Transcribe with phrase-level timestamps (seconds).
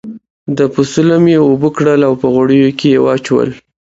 [0.57, 3.49] د پسه لم یې اوبه کړل او په غوړیو کې یې واچول.